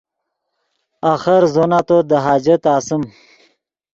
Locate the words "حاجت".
2.25-2.61